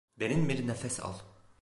Derin 0.19 0.49
bir 0.49 0.67
nefes 0.67 0.99
al. 0.99 1.13